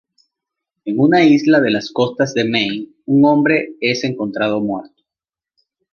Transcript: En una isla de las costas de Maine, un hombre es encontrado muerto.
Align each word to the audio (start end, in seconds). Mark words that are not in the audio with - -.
En 0.83 0.95
una 0.97 1.23
isla 1.23 1.59
de 1.59 1.69
las 1.69 1.91
costas 1.91 2.33
de 2.33 2.45
Maine, 2.49 2.87
un 3.05 3.23
hombre 3.23 3.75
es 3.79 4.03
encontrado 4.03 4.59
muerto. 4.59 5.03